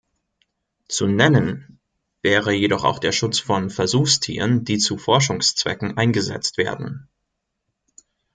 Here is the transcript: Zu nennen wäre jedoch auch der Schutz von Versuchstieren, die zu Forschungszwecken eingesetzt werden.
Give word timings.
Zu 0.87 1.05
nennen 1.05 1.77
wäre 2.23 2.53
jedoch 2.53 2.83
auch 2.85 2.97
der 2.97 3.11
Schutz 3.11 3.39
von 3.39 3.69
Versuchstieren, 3.69 4.65
die 4.65 4.79
zu 4.79 4.97
Forschungszwecken 4.97 5.95
eingesetzt 5.99 6.57
werden. 6.57 7.07